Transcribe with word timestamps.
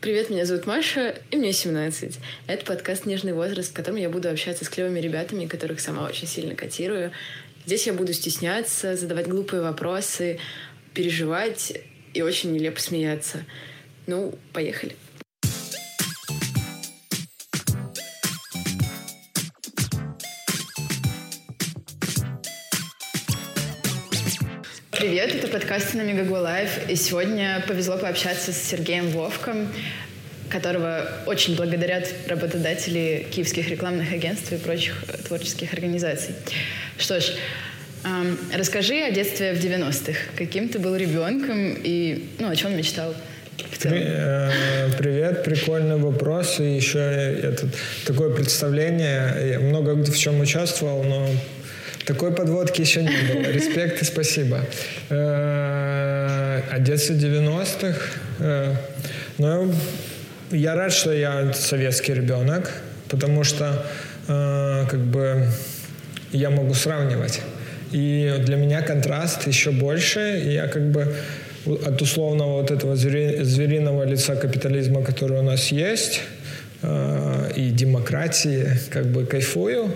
Привет, 0.00 0.30
меня 0.30 0.46
зовут 0.46 0.66
Маша, 0.66 1.14
и 1.30 1.36
мне 1.36 1.52
17. 1.52 2.20
Это 2.46 2.64
подкаст 2.64 3.04
«Нежный 3.04 3.34
возраст», 3.34 3.68
в 3.68 3.74
котором 3.74 3.98
я 3.98 4.08
буду 4.08 4.30
общаться 4.30 4.64
с 4.64 4.70
клевыми 4.70 4.98
ребятами, 4.98 5.44
которых 5.44 5.78
сама 5.78 6.06
очень 6.06 6.26
сильно 6.26 6.54
котирую. 6.54 7.12
Здесь 7.66 7.86
я 7.86 7.92
буду 7.92 8.14
стесняться, 8.14 8.96
задавать 8.96 9.28
глупые 9.28 9.60
вопросы, 9.60 10.40
переживать 10.94 11.74
и 12.14 12.22
очень 12.22 12.52
нелепо 12.52 12.80
смеяться. 12.80 13.44
Ну, 14.06 14.38
поехали. 14.54 14.96
Привет, 25.00 25.34
это 25.34 25.48
подкаст 25.48 25.94
на 25.94 26.02
Мегаго 26.02 26.34
Лайв. 26.34 26.68
И 26.86 26.94
сегодня 26.94 27.64
повезло 27.66 27.96
пообщаться 27.96 28.52
с 28.52 28.56
Сергеем 28.58 29.08
Вовком, 29.08 29.66
которого 30.50 31.10
очень 31.24 31.56
благодарят 31.56 32.06
работодатели 32.26 33.26
киевских 33.30 33.70
рекламных 33.70 34.12
агентств 34.12 34.52
и 34.52 34.58
прочих 34.58 35.02
творческих 35.26 35.72
организаций. 35.72 36.34
Что 36.98 37.18
ж, 37.18 37.32
эм, 38.04 38.38
расскажи 38.54 39.00
о 39.00 39.10
детстве 39.10 39.54
в 39.54 39.58
90-х. 39.58 40.18
Каким 40.36 40.68
ты 40.68 40.78
был 40.78 40.94
ребенком 40.94 41.78
и 41.82 42.26
ну, 42.38 42.50
о 42.50 42.54
чем 42.54 42.76
мечтал? 42.76 43.14
При, 43.82 44.02
э, 44.04 44.90
привет, 44.98 45.44
прикольный 45.44 45.96
вопрос. 45.96 46.60
И 46.60 46.76
еще 46.76 46.98
этот, 46.98 47.70
такое 48.04 48.34
представление. 48.34 49.52
Я 49.52 49.60
много 49.60 49.94
в 49.94 50.18
чем 50.18 50.40
участвовал, 50.40 51.02
но 51.04 51.26
такой 52.10 52.32
подводки 52.32 52.80
еще 52.80 53.02
не 53.02 53.08
было. 53.08 53.52
Респект 53.52 54.02
и 54.02 54.04
спасибо. 54.04 54.60
Э, 55.10 56.60
о 56.70 56.78
детстве 56.80 57.14
90-х. 57.14 57.98
Э, 58.40 58.74
ну, 59.38 59.72
я 60.50 60.74
рад, 60.74 60.92
что 60.92 61.12
я 61.12 61.52
советский 61.52 62.14
ребенок, 62.14 62.72
потому 63.08 63.44
что 63.44 63.86
э, 64.26 64.86
как 64.90 65.00
бы 65.00 65.46
я 66.32 66.50
могу 66.50 66.74
сравнивать. 66.74 67.42
И 67.92 68.34
для 68.40 68.56
меня 68.56 68.82
контраст 68.82 69.46
еще 69.46 69.70
больше. 69.70 70.42
И 70.44 70.52
я 70.54 70.66
как 70.66 70.90
бы 70.90 71.14
от 71.86 72.02
условного 72.02 72.60
вот 72.60 72.72
этого 72.72 72.96
звериного 72.96 74.04
лица 74.04 74.34
капитализма, 74.34 75.04
который 75.04 75.38
у 75.38 75.42
нас 75.42 75.70
есть, 75.72 76.22
и 77.56 77.70
демократии, 77.74 78.68
как 78.88 79.06
бы 79.06 79.26
кайфую. 79.26 79.94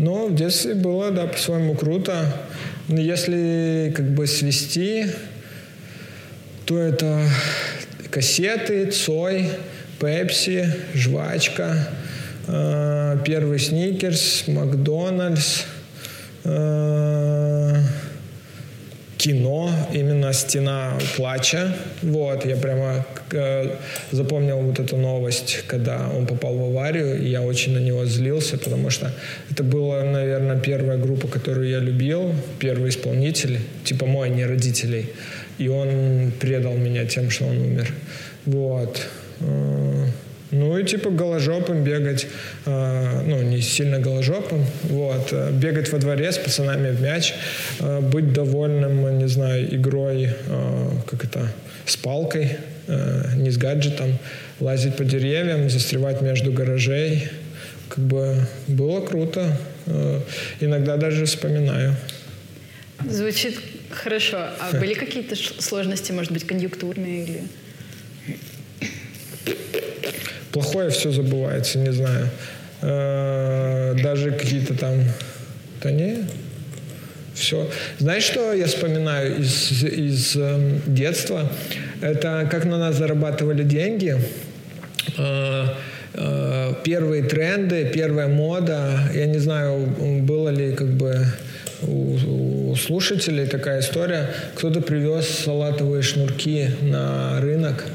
Но 0.00 0.28
в 0.28 0.34
детстве 0.34 0.72
было, 0.72 1.10
да, 1.10 1.26
по-своему 1.26 1.74
круто. 1.74 2.24
Но 2.88 2.98
если 2.98 3.92
как 3.94 4.14
бы 4.14 4.26
свести, 4.26 5.04
то 6.64 6.78
это 6.78 7.22
кассеты, 8.10 8.86
Цой, 8.86 9.50
Пепси, 10.00 10.72
жвачка, 10.94 11.90
э, 12.46 13.18
первый 13.26 13.58
Сникерс, 13.58 14.44
Макдональдс, 14.46 15.64
э, 16.44 17.82
кино, 19.20 19.70
именно 19.92 20.32
«Стена 20.32 20.98
плача». 21.16 21.76
Вот, 22.02 22.46
я 22.46 22.56
прямо 22.56 23.04
э, 23.32 23.76
запомнил 24.12 24.58
вот 24.60 24.78
эту 24.78 24.96
новость, 24.96 25.64
когда 25.66 26.08
он 26.16 26.26
попал 26.26 26.56
в 26.56 26.62
аварию, 26.64 27.22
и 27.22 27.28
я 27.28 27.42
очень 27.42 27.74
на 27.74 27.80
него 27.80 28.06
злился, 28.06 28.56
потому 28.56 28.88
что 28.88 29.12
это 29.50 29.62
была, 29.62 30.02
наверное, 30.04 30.58
первая 30.58 30.96
группа, 30.96 31.28
которую 31.28 31.68
я 31.68 31.80
любил, 31.80 32.34
первый 32.58 32.88
исполнитель, 32.88 33.58
типа 33.84 34.06
мой, 34.06 34.30
не 34.30 34.46
родителей. 34.46 35.10
И 35.58 35.68
он 35.68 36.32
предал 36.40 36.74
меня 36.74 37.04
тем, 37.04 37.28
что 37.28 37.44
он 37.44 37.58
умер. 37.58 37.92
Вот. 38.46 39.06
Ну 40.50 40.76
и 40.76 40.84
типа 40.84 41.10
голожопым 41.10 41.84
бегать, 41.84 42.26
э, 42.66 43.22
ну 43.24 43.40
не 43.42 43.60
сильно 43.60 44.00
голожопым, 44.00 44.64
вот, 44.84 45.28
э, 45.32 45.50
бегать 45.52 45.92
во 45.92 45.98
дворе 45.98 46.32
с 46.32 46.38
пацанами 46.38 46.90
в 46.90 47.00
мяч, 47.00 47.34
э, 47.78 48.00
быть 48.00 48.32
довольным, 48.32 49.18
не 49.18 49.28
знаю, 49.28 49.72
игрой, 49.74 50.30
э, 50.46 50.90
как 51.06 51.24
это, 51.24 51.52
с 51.86 51.96
палкой, 51.96 52.56
э, 52.88 53.32
не 53.36 53.50
с 53.50 53.58
гаджетом, 53.58 54.18
лазить 54.58 54.96
по 54.96 55.04
деревьям, 55.04 55.70
застревать 55.70 56.20
между 56.20 56.52
гаражей, 56.52 57.28
как 57.88 58.04
бы 58.04 58.46
было 58.66 59.00
круто, 59.00 59.56
э, 59.86 60.20
иногда 60.60 60.96
даже 60.96 61.26
вспоминаю. 61.26 61.94
Звучит 63.08 63.56
хорошо. 63.90 64.36
А 64.60 64.76
были 64.78 64.94
какие-то 64.94 65.36
сложности, 65.36 66.12
может 66.12 66.32
быть, 66.32 66.46
конъюнктурные 66.46 67.24
или? 67.24 67.42
Плохое 70.52 70.90
все 70.90 71.10
забывается, 71.10 71.78
не 71.78 71.92
знаю. 71.92 72.28
Э, 72.82 73.94
даже 74.02 74.32
какие-то 74.32 74.74
там... 74.74 75.04
Да 75.82 75.90
не, 75.90 76.24
все. 77.34 77.68
Знаешь, 77.98 78.24
что 78.24 78.52
я 78.52 78.66
вспоминаю 78.66 79.38
из, 79.38 79.82
из 79.82 80.36
э, 80.36 80.78
детства? 80.86 81.50
Это 82.00 82.46
как 82.50 82.64
на 82.66 82.78
нас 82.78 82.96
зарабатывали 82.96 83.62
деньги. 83.62 84.16
Э, 85.16 85.66
э, 86.14 86.74
первые 86.84 87.22
тренды, 87.22 87.90
первая 87.92 88.28
мода. 88.28 89.10
Я 89.14 89.26
не 89.26 89.38
знаю, 89.38 89.86
было 90.22 90.50
ли 90.50 90.72
как 90.72 90.88
бы 90.88 91.26
у, 91.82 92.70
у 92.70 92.76
слушателей 92.76 93.46
такая 93.46 93.80
история. 93.80 94.28
Кто-то 94.56 94.80
привез 94.80 95.26
салатовые 95.26 96.02
шнурки 96.02 96.68
на 96.82 97.40
рынок 97.40 97.86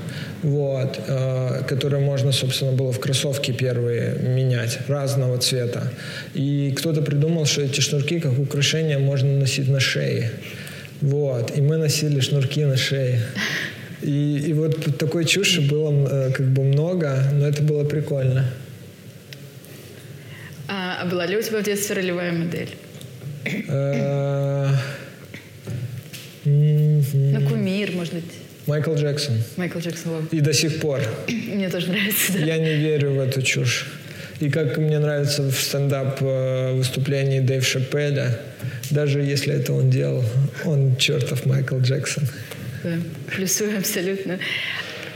вот, 0.46 1.00
э, 1.08 1.64
которые 1.68 2.02
можно, 2.02 2.32
собственно, 2.32 2.72
было 2.72 2.92
в 2.92 3.00
кроссовки 3.00 3.52
первые 3.52 4.20
менять, 4.20 4.78
разного 4.88 5.40
цвета. 5.40 5.92
И 6.36 6.72
кто-то 6.78 7.02
придумал, 7.02 7.46
что 7.48 7.62
эти 7.62 7.82
шнурки 7.82 8.20
как 8.20 8.38
украшение 8.38 9.00
можно 9.00 9.40
носить 9.40 9.68
на 9.68 9.80
шее. 9.80 10.32
Вот, 11.02 11.58
и 11.58 11.62
мы 11.62 11.78
носили 11.78 12.20
шнурки 12.20 12.64
на 12.64 12.78
шее. 12.78 13.22
И, 14.04 14.44
и 14.48 14.54
вот 14.54 14.98
такой 15.00 15.26
чуши 15.26 15.62
было 15.62 15.92
э, 15.92 16.32
как 16.32 16.46
бы 16.46 16.64
много, 16.64 17.24
но 17.34 17.48
это 17.48 17.64
было 17.64 17.84
прикольно. 17.84 18.46
А, 20.68 21.02
а 21.02 21.06
была 21.08 21.26
ли 21.26 21.38
у 21.38 21.42
тебя 21.42 21.60
в 21.60 21.64
детстве 21.64 21.96
ролевая 21.96 22.32
модель? 22.32 22.70
Э, 23.68 24.70
ну, 26.44 27.50
кумир, 27.50 27.94
может 27.94 28.14
быть. 28.14 28.45
Майкл 28.68 28.96
Джексон. 28.96 29.36
Майкл 29.58 29.80
Джексон. 29.80 30.28
И 30.32 30.42
до 30.42 30.54
сих 30.54 30.80
пор. 30.80 31.02
Мне 31.28 31.70
тоже 31.70 31.92
нравится, 31.92 32.34
да. 32.34 32.40
Я 32.40 32.58
не 32.58 32.74
верю 32.74 33.12
в 33.12 33.20
эту 33.20 33.42
чушь. 33.42 33.88
И 34.40 34.50
как 34.50 34.78
мне 34.78 35.00
нравится 35.00 35.44
в 35.44 35.54
стендап 35.54 36.18
э, 36.22 36.74
выступлении 36.74 37.40
Дэйв 37.40 37.66
Шапеля, 37.66 38.38
даже 38.92 39.22
если 39.22 39.54
это 39.54 39.72
он 39.72 39.90
делал, 39.90 40.26
он 40.66 40.98
чертов 40.98 41.46
Майкл 41.46 41.78
Джексон. 41.80 42.28
Да, 42.84 42.98
плюсую 43.34 43.78
абсолютно. 43.78 44.40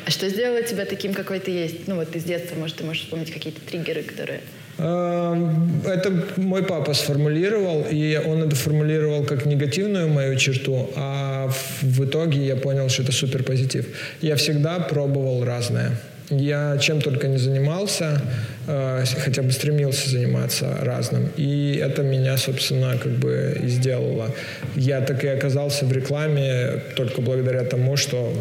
А 0.05 0.11
что 0.11 0.29
сделало 0.29 0.63
тебя 0.63 0.85
таким, 0.85 1.13
какой 1.13 1.39
ты 1.39 1.51
есть? 1.51 1.87
Ну 1.87 1.95
вот 1.95 2.15
из 2.15 2.23
детства, 2.23 2.55
может, 2.55 2.77
ты 2.77 2.83
можешь 2.83 3.03
вспомнить 3.03 3.31
какие-то 3.31 3.59
триггеры, 3.61 4.03
которые... 4.03 4.39
Эм, 4.81 5.81
это 5.85 6.11
мой 6.37 6.63
папа 6.63 6.93
сформулировал, 6.93 7.85
и 7.91 8.17
он 8.25 8.43
это 8.43 8.55
формулировал 8.55 9.25
как 9.25 9.45
негативную 9.45 10.07
мою 10.07 10.37
черту, 10.37 10.89
а 10.95 11.49
в 11.81 12.05
итоге 12.05 12.45
я 12.45 12.55
понял, 12.55 12.87
что 12.87 13.03
это 13.03 13.11
супер 13.11 13.43
позитив. 13.43 13.85
Я 14.21 14.35
всегда 14.35 14.79
пробовал 14.79 15.43
разное. 15.43 15.91
Я 16.29 16.77
чем 16.77 17.01
только 17.01 17.27
не 17.27 17.37
занимался, 17.37 18.21
э, 18.67 19.03
хотя 19.17 19.41
бы 19.41 19.51
стремился 19.51 20.09
заниматься 20.09 20.77
разным. 20.81 21.29
И 21.37 21.81
это 21.81 22.03
меня, 22.03 22.37
собственно, 22.37 22.97
как 23.01 23.13
бы 23.13 23.59
и 23.63 23.67
сделало. 23.67 24.31
Я 24.75 25.01
так 25.01 25.23
и 25.23 25.27
оказался 25.27 25.85
в 25.85 25.91
рекламе 25.91 26.81
только 26.95 27.21
благодаря 27.21 27.63
тому, 27.63 27.97
что 27.97 28.31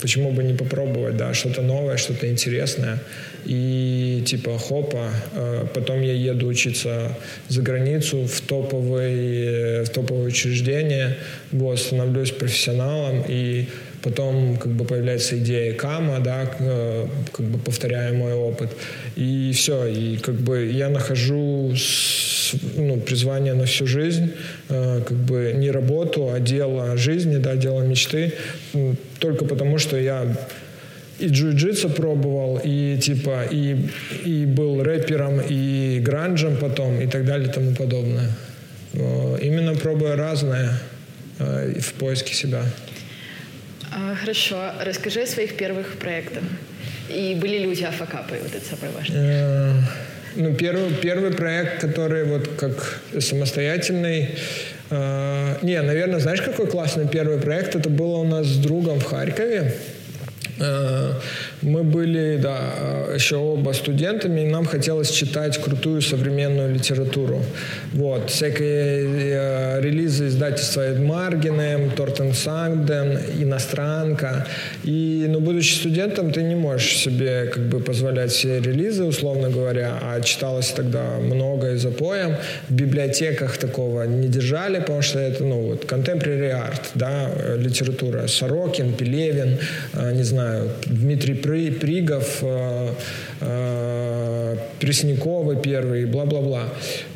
почему 0.00 0.32
бы 0.32 0.44
не 0.44 0.54
попробовать, 0.54 1.16
да, 1.16 1.32
что-то 1.32 1.62
новое, 1.62 1.96
что-то 1.96 2.30
интересное. 2.30 2.98
И 3.46 4.22
типа 4.26 4.58
хопа, 4.58 5.10
э, 5.34 5.66
потом 5.72 6.02
я 6.02 6.12
еду 6.12 6.48
учиться 6.48 7.16
за 7.48 7.62
границу 7.62 8.26
в 8.26 8.40
топовые, 8.42 9.84
в 9.84 9.88
топовое 9.88 10.26
учреждение, 10.26 11.16
вот, 11.50 11.78
становлюсь 11.78 12.30
профессионалом 12.30 13.24
и 13.26 13.68
потом 14.08 14.56
как 14.56 14.72
бы 14.72 14.84
появляется 14.84 15.38
идея 15.38 15.74
кама, 15.74 16.20
да, 16.20 16.50
э, 16.58 17.06
как 17.32 17.46
бы 17.46 17.58
повторяя 17.58 18.12
мой 18.12 18.32
опыт, 18.32 18.70
и 19.16 19.52
все, 19.54 19.86
и 19.86 20.16
как 20.16 20.34
бы 20.34 20.66
я 20.66 20.88
нахожу 20.88 21.74
ну, 22.76 23.00
призвание 23.00 23.54
на 23.54 23.64
всю 23.64 23.86
жизнь, 23.86 24.32
э, 24.70 25.02
как 25.06 25.16
бы 25.16 25.52
не 25.56 25.70
работу, 25.70 26.30
а 26.32 26.40
дело 26.40 26.96
жизни, 26.96 27.36
да, 27.36 27.56
дело 27.56 27.82
мечты, 27.82 28.32
только 29.18 29.44
потому 29.44 29.78
что 29.78 29.98
я 29.98 30.26
и 31.18 31.26
джиу-джитсу 31.26 31.90
пробовал, 31.90 32.60
и 32.64 32.96
типа, 33.02 33.44
и, 33.50 33.76
и 34.24 34.46
был 34.46 34.82
рэпером, 34.82 35.40
и 35.40 36.00
гранжем 36.00 36.56
потом, 36.56 37.00
и 37.00 37.06
так 37.06 37.24
далее, 37.24 37.48
и 37.48 37.52
тому 37.52 37.74
подобное. 37.74 38.30
Именно 39.42 39.74
пробуя 39.74 40.16
разное 40.16 40.70
э, 41.38 41.74
в 41.80 41.92
поиске 41.94 42.34
себя. 42.34 42.62
А, 43.98 44.14
хорошо. 44.14 44.56
Расскажи 44.80 45.22
о 45.22 45.26
своих 45.26 45.56
первых 45.56 45.98
проектах. 45.98 46.42
И 47.08 47.34
были 47.40 47.58
ли 47.58 47.66
у 47.66 47.74
тебя 47.74 47.90
факапы? 47.90 48.38
Вот 48.42 48.54
это 48.54 48.64
самое 48.64 48.92
важное. 48.92 49.82
Ну, 50.36 50.54
первый, 50.54 50.94
первый 50.94 51.32
проект, 51.32 51.80
который 51.80 52.24
вот 52.24 52.48
как 52.58 53.00
самостоятельный, 53.18 54.36
э, 54.90 55.56
не, 55.62 55.82
наверное, 55.82 56.20
знаешь, 56.20 56.42
какой 56.42 56.66
классный 56.66 57.08
первый 57.08 57.38
проект? 57.38 57.74
Это 57.74 57.88
было 57.88 58.18
у 58.18 58.24
нас 58.24 58.46
с 58.46 58.56
другом 58.58 59.00
в 59.00 59.04
Харькове. 59.04 59.74
Э, 60.60 61.14
мы 61.62 61.82
были, 61.82 62.38
да, 62.40 63.14
еще 63.14 63.36
оба 63.36 63.72
студентами, 63.72 64.42
и 64.42 64.46
нам 64.46 64.64
хотелось 64.64 65.10
читать 65.10 65.58
крутую 65.58 66.02
современную 66.02 66.72
литературу. 66.72 67.42
Вот, 67.92 68.30
всякие 68.30 69.04
э, 69.04 69.80
релизы 69.80 70.28
издательства 70.28 70.82
Эдмаргеnem, 70.82 71.90
Тортен 71.90 72.32
Сагден, 72.32 73.18
Иностранка. 73.38 74.46
И, 74.84 75.26
ну, 75.28 75.40
будучи 75.40 75.74
студентом, 75.74 76.32
ты 76.32 76.42
не 76.42 76.54
можешь 76.54 76.96
себе 76.96 77.46
как 77.52 77.64
бы 77.64 77.80
позволять 77.80 78.30
все 78.30 78.60
релизы, 78.60 79.04
условно 79.04 79.50
говоря, 79.50 79.98
а 80.02 80.20
читалось 80.20 80.70
тогда 80.70 81.18
много 81.20 81.72
и 81.72 81.76
запоем. 81.76 82.36
В 82.68 82.74
библиотеках 82.74 83.56
такого 83.56 84.04
не 84.04 84.28
держали, 84.28 84.78
потому 84.80 85.02
что 85.02 85.18
это, 85.18 85.44
ну, 85.44 85.62
вот, 85.62 85.84
contemporary 85.84 86.52
art, 86.52 86.82
да, 86.94 87.30
литература. 87.56 88.26
Сорокин, 88.28 88.92
Пелевин, 88.92 89.58
э, 89.94 90.12
не 90.12 90.22
знаю, 90.22 90.70
Дмитрий 90.86 91.34
При, 91.48 91.70
Пригов, 91.70 92.40
э, 92.42 92.90
э, 93.40 94.56
Преснякова 94.80 95.56
первый, 95.56 96.04
бла-бла-бла. 96.04 96.64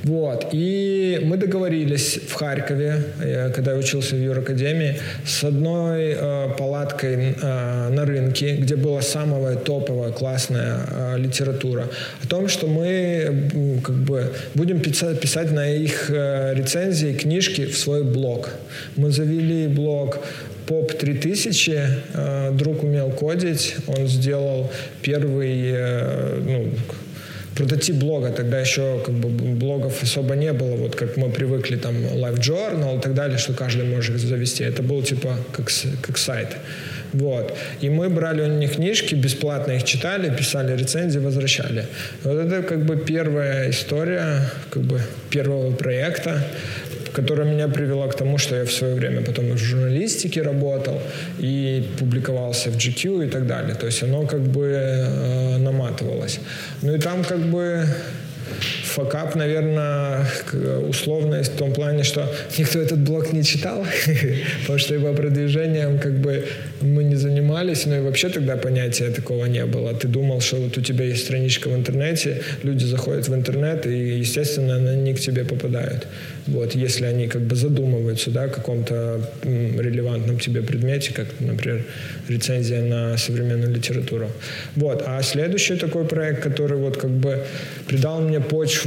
Вот. 0.04 0.48
И 0.52 1.20
мы 1.22 1.36
договорились 1.36 2.18
в 2.28 2.32
Харькове, 2.32 3.04
когда 3.54 3.72
я 3.72 3.76
учился 3.76 4.16
в 4.16 4.22
Юракадемии, 4.22 4.96
с 5.26 5.44
одной 5.44 6.16
э, 6.16 6.48
палаткой 6.58 7.34
э, 7.42 7.88
на 7.90 8.06
рынке, 8.06 8.56
где 8.56 8.74
была 8.74 9.02
самая 9.02 9.56
топовая, 9.56 10.12
классная 10.12 10.78
э, 10.90 11.18
литература, 11.18 11.88
о 12.22 12.26
том, 12.26 12.48
что 12.48 12.66
мы 12.68 13.80
как 13.84 13.96
бы 13.96 14.32
будем 14.54 14.80
писать, 14.80 15.52
на 15.52 15.68
их 15.68 16.08
э, 16.08 16.54
рецензии 16.54 17.12
книжки 17.12 17.66
в 17.66 17.76
свой 17.76 18.02
блог. 18.02 18.48
Мы 18.96 19.10
завели 19.10 19.68
блог 19.68 20.20
Поп 20.72 20.94
3000, 20.94 21.70
э, 22.14 22.50
друг 22.52 22.82
умел 22.82 23.10
кодить, 23.10 23.76
он 23.86 24.08
сделал 24.08 24.72
первый, 25.02 25.70
э, 25.70 26.40
ну, 26.46 26.70
прототип 27.54 27.96
блога, 27.96 28.30
тогда 28.30 28.58
еще 28.58 28.98
как 29.04 29.14
бы 29.14 29.28
блогов 29.28 30.02
особо 30.02 30.34
не 30.34 30.50
было, 30.54 30.76
вот 30.76 30.96
как 30.96 31.18
мы 31.18 31.28
привыкли 31.28 31.76
там 31.76 31.94
Live 31.96 32.38
Journal 32.38 32.96
и 32.98 33.00
так 33.02 33.12
далее, 33.12 33.36
что 33.36 33.52
каждый 33.52 33.84
может 33.84 34.18
завести. 34.18 34.64
Это 34.64 34.82
был 34.82 35.02
типа 35.02 35.36
как, 35.52 35.70
как 36.00 36.16
сайт. 36.16 36.56
Вот. 37.12 37.54
И 37.82 37.90
мы 37.90 38.08
брали 38.08 38.40
у 38.40 38.46
них 38.46 38.76
книжки, 38.76 39.14
бесплатно 39.14 39.72
их 39.72 39.84
читали, 39.84 40.34
писали 40.34 40.74
рецензии, 40.74 41.18
возвращали. 41.18 41.84
Вот 42.24 42.38
это 42.38 42.62
как 42.62 42.86
бы 42.86 42.96
первая 42.96 43.68
история 43.68 44.50
как 44.70 44.84
бы 44.84 45.02
первого 45.28 45.72
проекта 45.72 46.42
которая 47.12 47.46
меня 47.46 47.68
привела 47.68 48.08
к 48.08 48.14
тому, 48.14 48.38
что 48.38 48.56
я 48.56 48.64
в 48.64 48.72
свое 48.72 48.94
время 48.94 49.22
потом 49.22 49.50
в 49.52 49.58
журналистике 49.58 50.42
работал 50.42 51.00
и 51.38 51.82
публиковался 51.98 52.70
в 52.70 52.76
GQ 52.76 53.26
и 53.26 53.30
так 53.30 53.46
далее. 53.46 53.74
То 53.74 53.86
есть 53.86 54.02
оно 54.02 54.26
как 54.26 54.40
бы 54.40 54.64
э, 54.64 55.58
наматывалось. 55.58 56.40
Ну 56.82 56.94
и 56.94 56.98
там 56.98 57.24
как 57.24 57.38
бы 57.38 57.86
факап, 58.92 59.34
наверное, 59.34 60.26
условно 60.88 61.42
в 61.42 61.48
том 61.48 61.72
плане, 61.72 62.04
что 62.04 62.26
никто 62.58 62.78
этот 62.78 62.98
блог 62.98 63.32
не 63.32 63.42
читал, 63.42 63.86
потому 64.60 64.78
что 64.78 64.94
его 64.94 65.12
продвижением 65.14 65.98
как 65.98 66.12
бы 66.12 66.44
мы 66.80 67.04
не 67.04 67.16
занимались, 67.16 67.86
но 67.86 67.96
и 67.96 68.00
вообще 68.00 68.28
тогда 68.28 68.56
понятия 68.56 69.10
такого 69.10 69.46
не 69.46 69.64
было. 69.66 69.92
Ты 69.94 70.08
думал, 70.08 70.40
что 70.40 70.56
вот 70.56 70.78
у 70.78 70.80
тебя 70.80 71.04
есть 71.04 71.24
страничка 71.24 71.68
в 71.68 71.74
интернете, 71.74 72.42
люди 72.62 72.84
заходят 72.84 73.28
в 73.28 73.34
интернет, 73.34 73.86
и, 73.86 74.18
естественно, 74.20 74.76
они 74.76 75.14
к 75.14 75.20
тебе 75.20 75.44
попадают. 75.44 76.06
Вот, 76.46 76.74
если 76.74 77.06
они 77.06 77.28
как 77.28 77.42
бы 77.42 77.56
задумываются, 77.56 78.30
да, 78.30 78.44
о 78.44 78.48
каком-то 78.48 79.20
релевантном 79.44 80.38
тебе 80.38 80.62
предмете, 80.62 81.12
как, 81.14 81.26
например, 81.40 81.84
рецензия 82.28 82.82
на 82.82 83.16
современную 83.16 83.72
литературу. 83.74 84.28
Вот. 84.76 85.04
А 85.06 85.22
следующий 85.22 85.76
такой 85.76 86.04
проект, 86.04 86.42
который 86.42 86.78
вот 86.78 86.96
как 86.96 87.10
бы 87.10 87.44
придал 87.86 88.20
мне 88.20 88.40
почву 88.40 88.81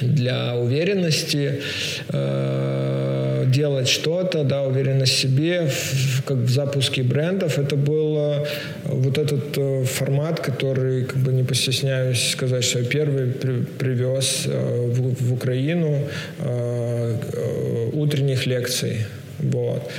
для 0.00 0.56
уверенности 0.56 1.60
э, 2.08 3.44
делать 3.46 3.88
что-то, 3.88 4.44
да, 4.44 4.62
уверенность 4.62 5.12
в 5.12 5.18
себе, 5.18 5.66
в, 5.66 6.22
как 6.24 6.38
в 6.38 6.50
запуске 6.50 7.02
брендов. 7.02 7.58
Это 7.58 7.76
был 7.76 8.16
э, 8.18 8.46
вот 8.84 9.18
этот 9.18 9.56
э, 9.56 9.84
формат, 9.84 10.40
который, 10.40 11.04
как 11.04 11.18
бы 11.18 11.32
не 11.32 11.42
постесняюсь 11.42 12.30
сказать, 12.30 12.64
что 12.64 12.78
я 12.80 12.84
первый 12.84 13.26
при, 13.26 13.62
привез 13.78 14.44
э, 14.46 14.86
в, 14.88 15.22
в 15.22 15.32
Украину 15.32 16.06
э, 16.38 17.16
э, 17.32 17.90
утренних 17.92 18.46
лекций. 18.46 19.06
Вот. 19.38 19.90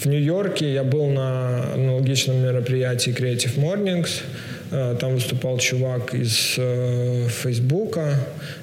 В 0.00 0.06
Нью-Йорке 0.06 0.72
я 0.72 0.82
был 0.82 1.06
на 1.06 1.74
аналогичном 1.74 2.42
мероприятии 2.42 3.12
Creative 3.12 3.56
Mornings. 3.56 4.22
Э, 4.70 4.94
там 4.98 5.14
выступал 5.14 5.58
чувак 5.58 6.14
из 6.14 6.54
э, 6.56 7.26
Фейсбука, 7.28 8.14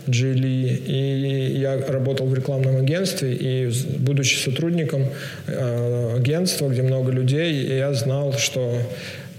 Джили, 0.09 0.81
и 0.87 1.57
я 1.59 1.77
работал 1.85 2.27
в 2.27 2.33
рекламном 2.33 2.77
агентстве, 2.77 3.33
и 3.33 3.69
будучи 3.99 4.37
сотрудником 4.37 5.05
э, 5.47 6.15
агентства, 6.15 6.69
где 6.69 6.81
много 6.81 7.11
людей, 7.11 7.77
я 7.77 7.93
знал, 7.93 8.33
что 8.37 8.81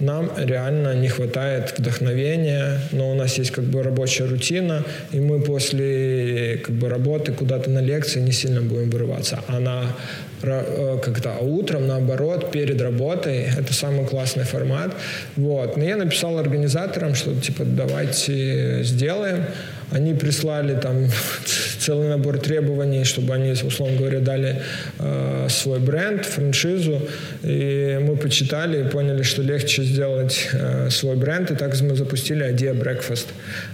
нам 0.01 0.31
реально 0.37 0.95
не 0.95 1.09
хватает 1.09 1.79
вдохновения, 1.79 2.81
но 2.93 3.11
у 3.11 3.15
нас 3.15 3.39
есть 3.39 3.51
как 3.51 3.65
бы 3.65 3.83
рабочая 3.83 4.27
рутина, 4.27 4.85
и 5.13 5.21
мы 5.21 5.41
после 5.41 6.61
как 6.65 6.75
бы 6.75 6.89
работы 6.89 7.33
куда-то 7.33 7.71
на 7.71 7.81
лекции 7.81 8.21
не 8.21 8.33
сильно 8.33 8.61
будем 8.61 8.91
вырываться. 8.91 9.41
А 9.49 9.59
на 9.59 9.97
Э, 10.43 10.99
как-то 11.03 11.37
а 11.39 11.45
утром, 11.45 11.87
наоборот, 11.87 12.51
перед 12.51 12.81
работой. 12.81 13.49
Это 13.59 13.73
самый 13.73 14.07
классный 14.07 14.45
формат. 14.45 14.95
Вот. 15.37 15.77
Но 15.77 15.85
я 15.85 15.97
написал 15.97 16.39
организаторам, 16.39 17.15
что 17.15 17.35
типа 17.35 17.65
давайте 17.65 18.83
сделаем. 18.85 19.45
Они 19.91 20.15
прислали 20.15 20.75
там 20.75 21.07
целый 21.79 22.09
набор 22.09 22.39
требований, 22.39 23.05
чтобы 23.05 23.35
они, 23.35 23.53
условно 23.53 23.97
говоря, 23.97 24.21
дали 24.21 24.63
э, 24.99 25.47
свой 25.51 25.81
бренд, 25.81 26.25
франшизу. 26.27 27.01
И 27.43 27.99
мы 28.03 28.17
почитали 28.17 28.85
и 28.85 28.89
поняли, 28.89 29.23
что 29.23 29.43
легче 29.43 29.83
сделать 29.83 30.49
э, 30.53 30.91
свой 30.91 31.17
бренд. 31.17 31.51
И 31.51 31.55
так 31.55 31.81
мы 31.81 31.97
запустили 31.97 32.47
Idea 32.47 32.75
Breakfast. 32.75 33.27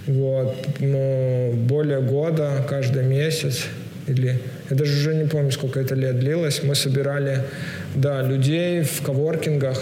Вот. 0.07 0.55
Ну, 0.79 1.53
более 1.53 2.01
года, 2.01 2.65
каждый 2.69 3.03
месяц 3.03 3.65
или 4.07 4.39
я 4.69 4.75
даже 4.75 4.93
уже 4.93 5.15
не 5.15 5.25
помню, 5.27 5.51
сколько 5.51 5.79
это 5.79 5.95
лет 5.95 6.19
длилось. 6.19 6.61
Мы 6.63 6.75
собирали 6.75 7.41
да, 7.95 8.21
людей 8.21 8.81
в 8.81 9.01
коворкингах, 9.01 9.81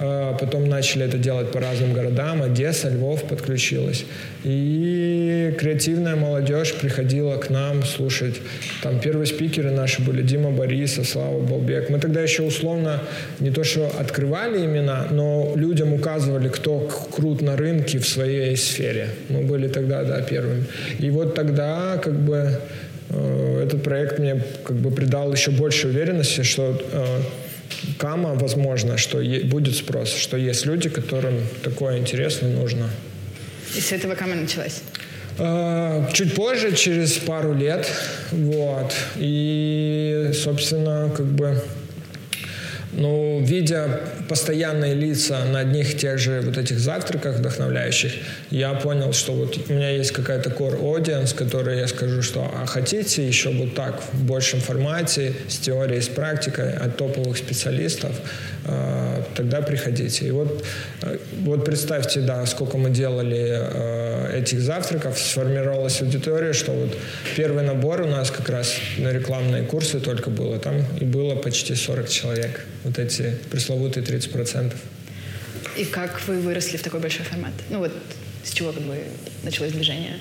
а 0.00 0.34
потом 0.34 0.68
начали 0.68 1.04
это 1.04 1.18
делать 1.18 1.50
по 1.52 1.60
разным 1.60 1.92
городам. 1.92 2.42
Одесса, 2.42 2.88
Львов 2.88 3.24
подключилась. 3.24 4.04
И 4.44 5.54
креативная 5.58 6.16
молодежь 6.16 6.74
приходила 6.74 7.36
к 7.36 7.50
нам 7.50 7.82
слушать. 7.82 8.40
Там 8.82 9.00
первые 9.00 9.26
спикеры 9.26 9.70
наши 9.70 10.02
были 10.02 10.22
Дима 10.22 10.50
Борисов, 10.50 11.08
Слава 11.08 11.40
Балбек. 11.40 11.90
Мы 11.90 11.98
тогда 11.98 12.20
еще 12.20 12.42
условно 12.42 13.00
не 13.40 13.50
то 13.50 13.64
что 13.64 13.90
открывали 13.98 14.64
имена, 14.64 15.06
но 15.10 15.52
людям 15.56 15.94
указывали, 15.94 16.48
кто 16.48 16.80
крут 17.10 17.40
на 17.40 17.56
рынке 17.56 17.98
в 17.98 18.06
своей 18.06 18.56
сфере. 18.56 19.08
Мы 19.28 19.42
были 19.42 19.68
тогда, 19.68 20.04
да, 20.04 20.20
первыми. 20.20 20.64
И 20.98 21.10
вот 21.10 21.34
тогда 21.34 21.98
как 22.02 22.14
бы 22.14 22.58
Э, 23.14 23.62
этот 23.64 23.82
проект 23.82 24.18
мне 24.18 24.40
как 24.64 24.76
бы 24.76 24.90
придал 24.90 25.32
еще 25.32 25.50
больше 25.50 25.88
уверенности, 25.88 26.42
что 26.42 26.80
э, 26.92 27.06
Кама, 27.98 28.34
возможно, 28.34 28.96
что 28.98 29.22
будет 29.44 29.76
спрос, 29.76 30.14
что 30.14 30.36
есть 30.36 30.66
люди, 30.66 30.88
которым 30.88 31.34
такое 31.62 31.98
интересно 31.98 32.48
нужно. 32.48 32.88
И 33.76 33.80
с 33.80 33.92
этого 33.92 34.14
Кама 34.14 34.34
началась? 34.34 34.82
Э, 35.38 36.06
чуть 36.12 36.34
позже, 36.34 36.74
через 36.76 37.12
пару 37.12 37.54
лет, 37.54 37.88
вот. 38.30 38.94
И, 39.16 40.30
собственно, 40.34 41.10
как 41.16 41.26
бы 41.26 41.60
ну, 42.96 43.40
видя 43.42 44.00
постоянные 44.28 44.94
лица 44.94 45.44
на 45.44 45.60
одних 45.60 45.96
тех 45.96 46.18
же 46.18 46.40
вот 46.40 46.56
этих 46.58 46.78
завтраках 46.78 47.36
вдохновляющих, 47.36 48.12
я 48.50 48.74
понял, 48.74 49.12
что 49.12 49.32
вот 49.32 49.58
у 49.68 49.72
меня 49.72 49.90
есть 49.90 50.12
какая-то 50.12 50.50
core 50.50 50.80
audience, 50.80 51.34
которой 51.34 51.78
я 51.78 51.88
скажу, 51.88 52.22
что 52.22 52.50
а 52.54 52.66
хотите 52.66 53.26
еще 53.26 53.50
вот 53.50 53.74
так 53.74 54.00
в 54.12 54.24
большем 54.24 54.60
формате, 54.60 55.34
с 55.48 55.58
теорией, 55.58 56.00
с 56.00 56.08
практикой 56.08 56.72
от 56.74 56.96
топовых 56.96 57.36
специалистов, 57.36 58.12
э, 58.64 59.22
тогда 59.34 59.60
приходите. 59.60 60.26
И 60.26 60.30
вот, 60.30 60.64
э, 61.02 61.18
вот 61.42 61.64
представьте, 61.64 62.20
да, 62.20 62.46
сколько 62.46 62.78
мы 62.78 62.90
делали 62.90 63.58
э, 63.60 64.38
этих 64.38 64.60
завтраков, 64.60 65.18
сформировалась 65.18 66.00
аудитория, 66.02 66.52
что 66.52 66.72
вот 66.72 66.96
первый 67.36 67.64
набор 67.64 68.02
у 68.02 68.06
нас 68.06 68.30
как 68.30 68.48
раз 68.48 68.74
на 68.98 69.12
рекламные 69.12 69.62
курсы 69.62 70.00
только 70.00 70.30
было, 70.30 70.58
там 70.58 70.76
и 71.00 71.04
было 71.04 71.34
почти 71.34 71.74
40 71.74 72.08
человек 72.08 72.60
вот 72.84 72.98
эти 72.98 73.36
пресловутые 73.50 74.04
30%. 74.04 74.74
И 75.76 75.84
как 75.84 76.20
вы 76.28 76.38
выросли 76.40 76.76
в 76.76 76.82
такой 76.82 77.00
большой 77.00 77.24
формат? 77.24 77.52
Ну 77.70 77.78
вот 77.78 77.92
с 78.44 78.52
чего 78.52 78.72
как 78.72 78.82
бы 78.82 79.02
началось 79.42 79.72
движение? 79.72 80.18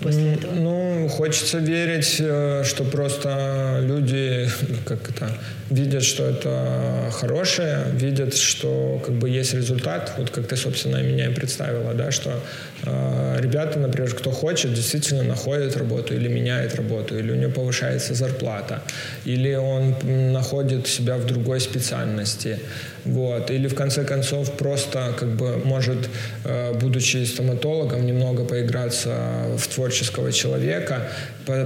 После 0.00 0.34
этого? 0.34 0.52
Ну, 0.54 1.08
хочется 1.08 1.58
верить, 1.58 2.16
э, 2.18 2.62
что 2.64 2.84
просто 2.84 3.80
люди 3.82 4.48
как 4.84 5.10
это, 5.10 5.30
видят, 5.70 6.02
что 6.02 6.24
это 6.24 7.10
хорошее, 7.12 7.86
видят, 7.92 8.34
что 8.34 9.02
как 9.04 9.14
бы 9.14 9.28
есть 9.28 9.54
результат. 9.54 10.14
Вот 10.18 10.30
как 10.30 10.46
ты, 10.46 10.56
собственно, 10.56 11.02
меня 11.02 11.26
и 11.26 11.34
представила, 11.34 11.94
да, 11.94 12.10
что 12.10 12.40
э, 12.84 13.36
ребята, 13.40 13.78
например, 13.78 14.14
кто 14.14 14.30
хочет, 14.30 14.74
действительно 14.74 15.22
находит 15.22 15.76
работу 15.76 16.14
или 16.14 16.28
меняет 16.28 16.74
работу, 16.74 17.18
или 17.18 17.32
у 17.32 17.36
него 17.36 17.52
повышается 17.52 18.14
зарплата, 18.14 18.82
или 19.24 19.54
он 19.54 19.94
находит 20.32 20.86
себя 20.86 21.16
в 21.16 21.26
другой 21.26 21.60
специальности. 21.60 22.58
Вот. 23.06 23.50
Или 23.50 23.68
в 23.68 23.74
конце 23.74 24.04
концов 24.04 24.52
просто 24.56 25.14
как 25.18 25.28
бы 25.28 25.58
может, 25.64 26.08
э, 26.44 26.72
будучи 26.74 27.24
стоматологом, 27.24 28.04
немного 28.04 28.44
поиграться 28.44 29.46
в 29.56 29.66
творческого 29.68 30.32
человека, 30.32 31.08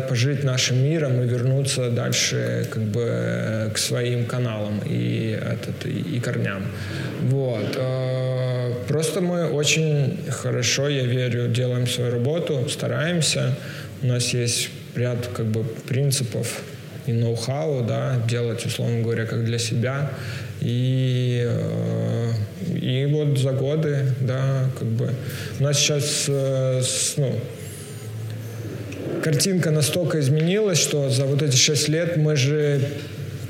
пожить 0.09 0.45
нашим 0.45 0.83
миром 0.85 1.23
и 1.23 1.27
вернуться 1.27 1.91
дальше 1.91 2.67
как 2.71 2.83
бы 2.83 3.71
к 3.73 3.79
своим 3.79 4.27
каналам 4.27 4.81
и, 4.85 5.39
этот, 5.41 5.87
и 5.87 6.21
корням. 6.21 6.63
Вот. 7.23 7.77
Э, 7.77 8.73
просто 8.87 9.21
мы 9.21 9.47
очень 9.51 10.19
хорошо, 10.31 10.89
я 10.89 11.05
верю, 11.05 11.49
делаем 11.49 11.87
свою 11.87 12.11
работу, 12.11 12.69
стараемся. 12.69 13.57
У 14.03 14.07
нас 14.07 14.35
есть 14.35 14.71
ряд 14.95 15.27
как 15.33 15.47
бы 15.47 15.65
принципов 15.89 16.63
и 17.07 17.13
ноу-хау, 17.13 17.83
да, 17.83 18.17
делать, 18.29 18.65
условно 18.67 19.03
говоря, 19.03 19.27
как 19.27 19.45
для 19.45 19.59
себя. 19.59 20.11
И, 20.61 21.43
э, 21.47 22.33
и 22.81 23.07
вот 23.07 23.39
за 23.39 23.53
годы, 23.53 24.07
да, 24.21 24.69
как 24.79 24.89
бы 24.89 25.11
у 25.59 25.63
нас 25.63 25.79
сейчас, 25.79 26.25
э, 26.29 26.83
ну, 27.17 27.35
картинка 29.23 29.71
настолько 29.71 30.21
изменилась, 30.21 30.79
что 30.79 31.09
за 31.09 31.25
вот 31.25 31.43
эти 31.43 31.57
шесть 31.57 31.89
лет 31.89 32.17
мы 32.17 32.37
же 32.37 32.81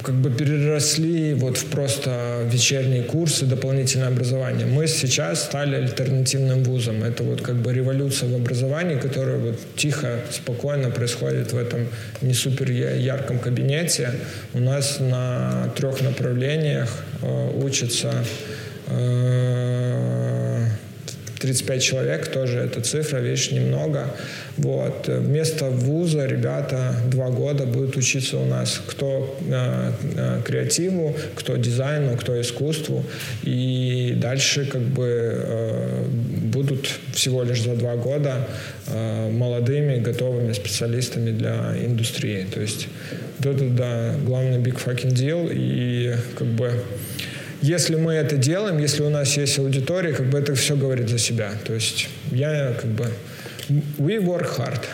как 0.02 0.14
бы 0.14 0.30
переросли 0.30 1.34
вот 1.34 1.56
в 1.56 1.66
просто 1.66 2.46
вечерние 2.50 3.02
курсы, 3.02 3.46
дополнительное 3.46 4.08
образование. 4.08 4.66
Мы 4.66 4.86
сейчас 4.86 5.44
стали 5.44 5.76
альтернативным 5.76 6.62
вузом. 6.62 7.04
Это 7.04 7.22
вот 7.22 7.42
как 7.42 7.56
бы 7.56 7.72
революция 7.72 8.28
в 8.28 8.34
образовании, 8.34 8.96
которая 8.96 9.38
вот 9.38 9.58
тихо, 9.76 10.20
спокойно 10.30 10.90
происходит 10.90 11.52
в 11.52 11.58
этом 11.58 11.88
не 12.22 12.34
супер 12.34 12.70
ярком 12.70 13.38
кабинете. 13.38 14.12
У 14.54 14.60
нас 14.60 14.98
на 15.00 15.72
трех 15.76 16.00
направлениях 16.02 16.88
э, 17.22 17.50
учатся 17.62 18.12
э, 18.86 20.29
35 21.40 21.82
человек, 21.82 22.28
тоже 22.28 22.58
эта 22.58 22.82
цифра, 22.82 23.18
видишь, 23.18 23.50
немного. 23.50 24.14
Вот. 24.58 25.08
Вместо 25.08 25.70
вуза 25.70 26.26
ребята 26.26 26.94
два 27.10 27.30
года 27.30 27.64
будут 27.64 27.96
учиться 27.96 28.36
у 28.36 28.44
нас, 28.44 28.80
кто 28.86 29.38
э, 29.48 29.92
э, 30.16 30.40
креативу, 30.44 31.16
кто 31.34 31.56
дизайну, 31.56 32.16
кто 32.18 32.38
искусству. 32.38 33.02
И 33.42 34.14
дальше 34.20 34.66
как 34.66 34.82
бы 34.82 35.06
э, 35.08 36.04
будут 36.42 36.86
всего 37.14 37.42
лишь 37.42 37.62
за 37.62 37.74
два 37.74 37.96
года 37.96 38.46
э, 38.86 39.30
молодыми, 39.30 39.98
готовыми 39.98 40.52
специалистами 40.52 41.30
для 41.30 41.74
индустрии. 41.82 42.46
То 42.52 42.60
есть 42.60 42.88
вот 43.38 43.56
это, 43.56 43.64
да, 43.70 44.14
главный 44.26 44.58
big 44.58 44.76
fucking 44.76 45.14
deal. 45.14 45.50
И 45.50 46.14
как 46.36 46.48
бы 46.48 46.70
если 47.62 47.96
мы 47.96 48.14
это 48.14 48.36
делаем, 48.36 48.78
если 48.78 49.02
у 49.02 49.10
нас 49.10 49.36
есть 49.36 49.58
аудитория, 49.58 50.12
как 50.12 50.26
бы 50.26 50.38
это 50.38 50.54
все 50.54 50.76
говорит 50.76 51.08
за 51.08 51.18
себя. 51.18 51.52
То 51.64 51.74
есть 51.74 52.08
я 52.30 52.74
как 52.80 52.90
бы 52.90 53.10
we 53.98 54.18
work 54.18 54.56
hard. 54.58 54.84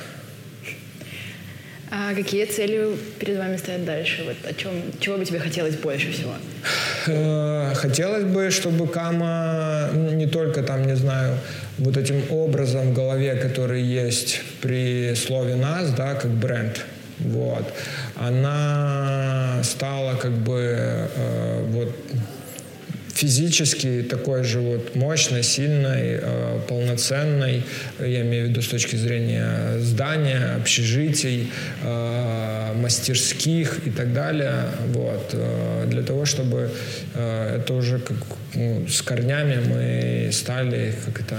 А 1.88 2.14
какие 2.14 2.44
цели 2.46 2.96
перед 3.18 3.38
вами 3.38 3.56
стоят 3.56 3.84
дальше? 3.84 4.24
Вот 4.24 4.36
о 4.50 4.52
чем, 4.54 4.72
чего 4.98 5.16
бы 5.16 5.24
тебе 5.24 5.38
хотелось 5.38 5.76
больше 5.76 6.10
всего? 6.10 6.32
Э, 7.06 7.72
хотелось 7.74 8.24
бы, 8.24 8.50
чтобы 8.50 8.88
Кама 8.88 9.90
не 9.94 10.26
только 10.26 10.62
там, 10.62 10.84
не 10.86 10.96
знаю, 10.96 11.38
вот 11.78 11.96
этим 11.96 12.22
образом 12.30 12.90
в 12.90 12.94
голове, 12.94 13.36
который 13.36 13.82
есть 13.82 14.40
при 14.60 15.14
слове 15.14 15.54
нас, 15.54 15.90
да, 15.92 16.14
как 16.14 16.30
бренд, 16.32 16.84
вот, 17.18 17.72
она 18.16 19.60
стала 19.62 20.16
как 20.16 20.32
бы 20.32 20.76
э, 21.14 21.64
вот 21.70 21.94
физически 23.16 24.02
такой 24.02 24.44
же 24.44 24.60
вот 24.60 24.94
мощной, 24.94 25.42
сильной, 25.42 26.20
э, 26.20 26.60
полноценной, 26.68 27.62
я 27.98 28.20
имею 28.20 28.46
в 28.46 28.50
виду 28.50 28.60
с 28.60 28.68
точки 28.68 28.96
зрения 28.96 29.78
здания, 29.78 30.56
общежитий, 30.56 31.50
э, 31.82 32.72
мастерских 32.74 33.86
и 33.86 33.90
так 33.90 34.12
далее, 34.12 34.66
вот, 34.92 35.30
э, 35.32 35.86
для 35.88 36.02
того, 36.02 36.26
чтобы 36.26 36.70
э, 37.14 37.56
это 37.58 37.72
уже 37.72 37.98
как 37.98 38.18
ну, 38.54 38.86
с 38.86 39.00
корнями 39.00 39.60
мы 39.66 40.30
стали, 40.32 40.94
как 41.06 41.20
это, 41.20 41.36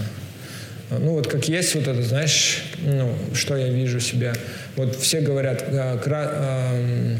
ну 0.89 1.11
вот 1.11 1.27
как 1.27 1.47
есть 1.47 1.75
вот 1.75 1.87
это, 1.87 2.01
знаешь, 2.01 2.63
ну, 2.81 3.13
что 3.33 3.55
я 3.55 3.69
вижу 3.69 3.99
себя. 3.99 4.33
Вот 4.75 4.95
все 4.95 5.21
говорят, 5.21 5.63
кра, 6.03 6.31
э, 6.33 7.17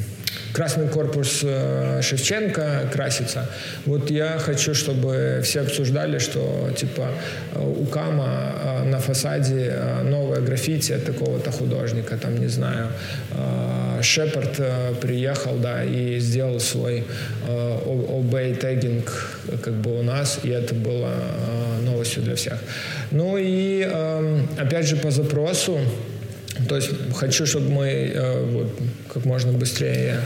красный 0.53 0.88
корпус 0.88 1.41
э, 1.44 2.01
Шевченко 2.01 2.89
красится. 2.91 3.50
Вот 3.86 4.10
я 4.10 4.39
хочу, 4.39 4.74
чтобы 4.74 5.41
все 5.44 5.62
обсуждали, 5.62 6.20
что 6.20 6.70
типа 6.75 7.10
у 7.56 7.86
Кама 7.86 8.53
э, 8.63 8.84
на 8.84 9.00
фасаде 9.00 9.72
э, 9.72 10.01
новое 10.03 10.41
граффити 10.41 10.94
от 10.94 11.06
такого-то 11.06 11.51
художника, 11.51 12.17
там, 12.17 12.38
не 12.38 12.48
знаю, 12.48 12.88
Шепард 14.01 14.60
приехал, 15.01 15.58
да, 15.58 15.84
и 15.84 16.20
сделал 16.20 16.60
свой 16.60 17.03
обей 17.48 18.56
тегинг 18.56 19.29
как 19.63 19.74
бы 19.74 20.00
у 20.00 20.03
нас, 20.03 20.39
и 20.44 20.50
это 20.50 20.75
было 20.75 21.12
новостью 21.82 22.24
для 22.24 22.36
всех. 22.36 22.60
Ну 23.12 23.38
и 23.38 23.82
эм, 23.82 24.48
опять 24.58 24.88
же 24.88 24.96
по 24.96 25.12
запросу 25.12 25.79
то 26.67 26.75
есть 26.75 26.89
хочу, 27.15 27.45
чтобы 27.45 27.69
мы 27.69 27.88
э, 27.88 28.43
вот, 28.51 28.67
как 29.13 29.25
можно 29.25 29.51
быстрее 29.51 30.19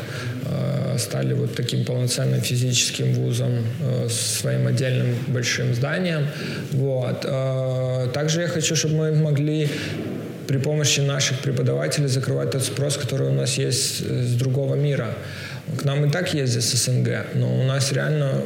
э, 0.46 0.98
стали 0.98 1.34
вот 1.34 1.56
таким 1.56 1.86
полноценным 1.86 2.42
физическим 2.42 3.14
вузом 3.14 3.66
э, 3.82 4.08
с 4.10 4.40
своим 4.40 4.68
отдельным 4.68 5.16
большим 5.28 5.74
зданием. 5.74 6.28
Вот. 6.72 7.22
Также 8.14 8.42
я 8.42 8.48
хочу, 8.48 8.76
чтобы 8.76 8.96
мы 8.96 9.12
могли 9.14 9.70
при 10.48 10.58
помощи 10.58 11.00
наших 11.02 11.40
преподавателей 11.40 12.08
закрывать 12.08 12.52
тот 12.52 12.64
спрос, 12.64 12.98
который 12.98 13.30
у 13.30 13.34
нас 13.34 13.58
есть 13.58 14.00
с 14.06 14.34
другого 14.34 14.76
мира. 14.76 15.16
К 15.78 15.86
нам 15.86 16.06
и 16.06 16.10
так 16.10 16.34
ездят 16.34 16.64
с 16.64 16.74
СНГ, 16.74 17.28
но 17.36 17.62
у 17.62 17.64
нас 17.64 17.92
реально 17.92 18.42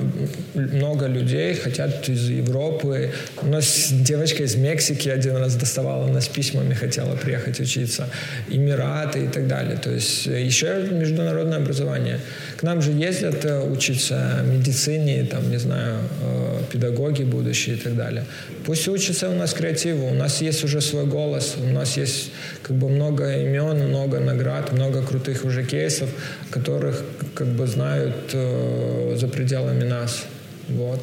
много 0.54 1.08
людей 1.08 1.56
хотят 1.56 2.08
из 2.08 2.30
Европы. 2.30 3.12
У 3.42 3.48
нас 3.48 3.90
девочка 3.92 4.44
из 4.44 4.56
Мексики 4.56 5.10
один 5.10 5.38
раз 5.38 5.56
доставала 5.56 6.08
нас 6.08 6.28
письмами, 6.28 6.74
хотела 6.74 7.16
приехать 7.16 7.60
учиться. 7.60 8.10
Эмираты 8.50 9.26
и 9.26 9.28
так 9.28 9.48
далее. 9.48 9.78
То 9.78 9.92
есть 9.92 10.28
э, 10.28 10.46
еще 10.46 10.88
международное 10.92 11.58
образование. 11.58 12.20
К 12.58 12.64
нам 12.64 12.82
же 12.82 12.92
ездят 12.92 13.44
э, 13.46 13.60
учиться 13.62 14.44
медицине, 14.46 15.24
там, 15.24 15.50
не 15.50 15.58
знаю, 15.58 15.98
э, 16.22 16.64
педагоги 16.72 17.24
будущие 17.24 17.76
и 17.76 17.80
так 17.80 17.96
далее. 17.96 18.26
Пусть 18.66 18.88
учатся 18.88 19.30
у 19.30 19.36
нас 19.36 19.54
креативу. 19.54 20.08
У 20.08 20.14
нас 20.14 20.42
есть 20.42 20.64
уже 20.64 20.82
свой 20.82 21.06
голос, 21.06 21.56
у 21.58 21.74
нас 21.74 21.98
есть 21.98 22.32
как 22.66 22.78
бы 22.78 22.90
много 22.90 23.32
имен, 23.42 23.90
много 23.90 24.20
наград, 24.20 24.72
много 24.72 25.04
крутых 25.04 25.46
уже 25.46 25.64
кейсов, 25.64 26.10
которых 26.50 27.04
как 27.36 27.48
бы 27.48 27.68
знают 27.68 28.32
э, 28.34 29.16
за 29.16 29.28
пределами 29.28 29.84
нас. 29.84 30.26
Вот. 30.70 31.00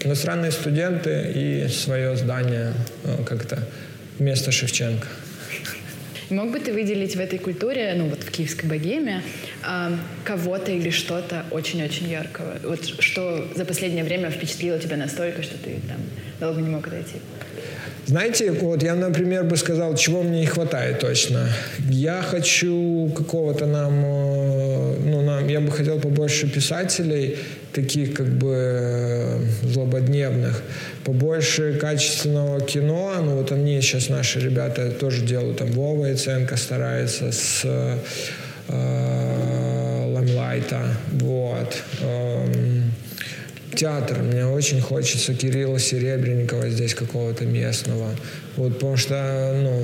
Иностранные 0.00 0.50
студенты 0.50 1.32
и 1.36 1.68
свое 1.68 2.16
здание 2.16 2.72
э, 3.04 3.24
как-то 3.24 3.58
вместо 4.18 4.50
Шевченко. 4.50 5.06
Мог 6.30 6.50
бы 6.50 6.58
ты 6.58 6.72
выделить 6.72 7.14
в 7.14 7.20
этой 7.20 7.38
культуре, 7.38 7.94
ну 7.96 8.08
вот 8.08 8.24
в 8.24 8.30
киевской 8.32 8.66
богеме, 8.66 9.22
э, 9.64 9.96
кого-то 10.24 10.72
или 10.72 10.90
что-то 10.90 11.44
очень-очень 11.52 12.10
яркого? 12.10 12.56
Вот 12.64 12.84
что 12.84 13.46
за 13.54 13.64
последнее 13.64 14.02
время 14.02 14.30
впечатлило 14.30 14.80
тебя 14.80 14.96
настолько, 14.96 15.44
что 15.44 15.56
ты 15.58 15.78
там 15.86 15.98
долго 16.40 16.60
не 16.60 16.70
мог 16.70 16.84
отойти? 16.88 17.20
Знаете, 18.06 18.52
вот 18.52 18.82
я, 18.82 18.94
например, 18.94 19.44
бы 19.44 19.56
сказал, 19.56 19.94
чего 19.96 20.22
мне 20.22 20.40
не 20.40 20.46
хватает 20.46 20.98
точно. 20.98 21.48
Я 21.88 22.22
хочу 22.22 23.10
какого-то 23.16 23.66
нам, 23.66 24.02
э, 24.04 24.96
ну, 25.04 25.22
нам, 25.22 25.48
я 25.48 25.60
бы 25.60 25.70
хотел 25.70 25.98
побольше 25.98 26.46
писателей, 26.46 27.38
таких 27.72 28.14
как 28.14 28.26
бы 28.26 28.54
э, 28.54 29.38
злободневных, 29.62 30.62
побольше 31.04 31.78
качественного 31.80 32.60
кино. 32.60 33.14
Ну, 33.24 33.36
вот 33.36 33.52
они 33.52 33.80
сейчас, 33.80 34.10
наши 34.10 34.38
ребята, 34.38 34.90
тоже 34.90 35.24
делают, 35.24 35.58
там, 35.58 35.70
Вова 35.72 36.06
Яценко 36.06 36.56
старается 36.56 37.32
с 37.32 37.62
э, 37.64 37.96
Ламлайта, 40.14 40.82
вот. 41.12 41.74
Эм, 42.02 42.92
театр. 43.74 44.18
Мне 44.22 44.46
очень 44.46 44.80
хочется 44.80 45.34
Кирилла 45.34 45.78
Серебренникова 45.78 46.68
здесь 46.68 46.94
какого-то 46.94 47.44
местного. 47.46 48.10
Вот 48.56 48.74
потому 48.74 48.96
что, 48.96 49.60
ну, 49.62 49.82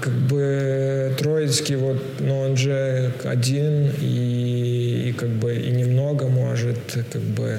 как 0.00 0.12
бы 0.12 1.14
Троицкий, 1.18 1.76
вот, 1.76 2.20
но 2.20 2.40
он 2.40 2.56
же 2.56 3.12
один 3.24 3.90
и, 4.00 5.08
и 5.08 5.12
как 5.12 5.30
бы 5.30 5.54
и 5.56 5.70
немного 5.70 6.26
может, 6.28 6.78
как 7.12 7.22
бы 7.22 7.58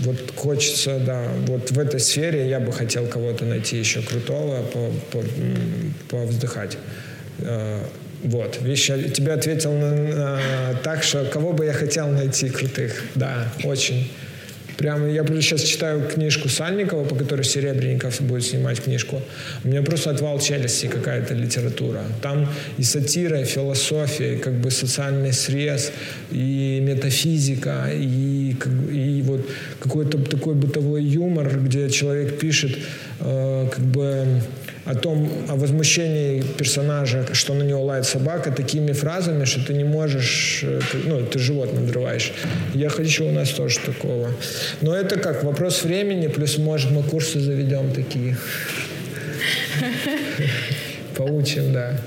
вот 0.00 0.32
хочется, 0.36 0.98
да, 0.98 1.28
вот 1.46 1.70
в 1.70 1.78
этой 1.78 1.98
сфере 1.98 2.48
я 2.48 2.60
бы 2.60 2.72
хотел 2.72 3.06
кого-то 3.06 3.44
найти 3.44 3.78
еще 3.78 4.02
крутого, 4.02 4.62
по, 4.62 4.92
по. 5.12 5.22
Вот, 8.22 8.58
видишь, 8.62 8.88
я 8.88 8.98
тебе 9.08 9.32
ответил 9.32 9.72
на, 9.72 9.92
на, 9.92 10.40
так, 10.82 11.02
что 11.02 11.24
кого 11.24 11.52
бы 11.52 11.64
я 11.66 11.72
хотел 11.72 12.08
найти 12.08 12.48
крутых. 12.48 13.04
Да, 13.14 13.48
очень. 13.64 14.10
Прямо 14.78 15.08
я 15.08 15.24
сейчас 15.26 15.62
читаю 15.62 16.02
книжку 16.08 16.48
Сальникова, 16.48 17.04
по 17.04 17.16
которой 17.16 17.42
Серебренников 17.42 18.20
будет 18.20 18.44
снимать 18.44 18.80
книжку. 18.80 19.20
У 19.64 19.68
меня 19.68 19.82
просто 19.82 20.10
отвал 20.10 20.38
челюсти 20.38 20.86
какая-то 20.86 21.34
литература. 21.34 22.04
Там 22.22 22.48
и 22.78 22.84
сатира, 22.84 23.40
и 23.40 23.44
философия, 23.44 24.34
и 24.34 24.38
как 24.38 24.54
бы 24.54 24.70
социальный 24.70 25.32
срез, 25.32 25.90
и 26.30 26.78
метафизика, 26.80 27.90
и, 27.92 28.54
и 28.92 29.22
вот 29.22 29.50
какой-то 29.80 30.18
такой 30.18 30.54
бытовой 30.54 31.02
юмор, 31.02 31.58
где 31.58 31.90
человек 31.90 32.38
пишет 32.38 32.78
э, 33.18 33.68
как 33.72 33.84
бы 33.84 34.42
о 34.88 34.94
том, 34.94 35.30
о 35.48 35.56
возмущении 35.56 36.42
персонажа, 36.42 37.26
что 37.34 37.54
на 37.54 37.62
него 37.62 37.82
лает 37.82 38.06
собака, 38.06 38.50
такими 38.50 38.92
фразами, 38.92 39.44
что 39.44 39.60
ты 39.66 39.74
не 39.74 39.84
можешь, 39.84 40.60
э, 40.62 40.80
ну, 41.04 41.26
ты 41.26 41.38
живот 41.38 41.74
надрываешь. 41.74 42.32
Я 42.74 42.88
хочу 42.88 43.26
у 43.26 43.32
нас 43.32 43.50
тоже 43.50 43.80
такого. 43.80 44.30
Но 44.80 44.94
это 44.94 45.18
как, 45.18 45.44
вопрос 45.44 45.84
времени, 45.84 46.28
плюс, 46.28 46.56
может, 46.56 46.90
мы 46.90 47.02
курсы 47.02 47.38
заведем 47.38 47.92
такие. 47.92 48.38
Поучим, 51.16 51.72
да. 51.72 52.00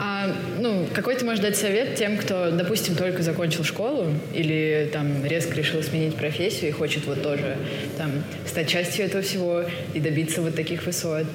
А, 0.00 0.34
ну, 0.58 0.86
какой 0.94 1.16
ты 1.16 1.24
можешь 1.24 1.40
дать 1.40 1.56
совет 1.56 1.94
тем, 1.94 2.16
кто, 2.16 2.50
допустим, 2.50 2.94
только 2.94 3.22
закончил 3.22 3.64
школу 3.64 4.06
или 4.34 4.88
там 4.92 5.24
резко 5.24 5.54
решил 5.54 5.82
сменить 5.82 6.16
профессию 6.16 6.70
и 6.70 6.72
хочет 6.72 7.06
вот 7.06 7.22
тоже 7.22 7.56
там 7.96 8.10
стать 8.46 8.68
частью 8.68 9.06
этого 9.06 9.22
всего 9.22 9.64
и 9.94 10.00
добиться 10.00 10.42
вот 10.42 10.54
таких 10.54 10.84
высот? 10.86 11.26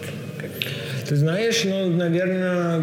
Ты 1.07 1.15
знаешь, 1.15 1.63
ну, 1.65 1.89
наверное, 1.89 2.81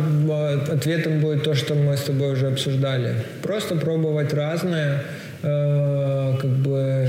ответом 0.70 1.20
будет 1.20 1.44
то, 1.44 1.54
что 1.54 1.74
мы 1.74 1.96
с 1.96 2.02
тобой 2.02 2.32
уже 2.32 2.48
обсуждали. 2.48 3.14
Просто 3.42 3.74
пробовать 3.76 4.34
разное, 4.34 5.02
как 5.42 6.50
бы 6.50 7.08